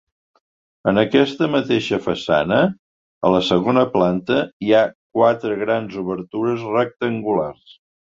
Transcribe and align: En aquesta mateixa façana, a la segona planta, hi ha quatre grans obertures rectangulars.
En 0.91 0.99
aquesta 1.01 1.49
mateixa 1.55 1.99
façana, 2.05 2.57
a 3.29 3.33
la 3.35 3.43
segona 3.51 3.85
planta, 3.93 4.41
hi 4.69 4.75
ha 4.75 4.83
quatre 5.21 5.63
grans 5.65 6.03
obertures 6.07 6.69
rectangulars. 6.77 7.83